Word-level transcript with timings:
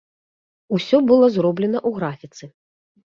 Усё 0.77 0.97
было 1.11 1.25
зроблена 1.35 1.79
ў 1.87 1.99
графіцы. 1.99 2.45